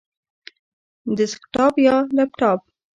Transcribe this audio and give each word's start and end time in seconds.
ډیسکټاپ 1.17 1.73
یا 1.85 1.95
لپټاپ؟ 2.17 2.59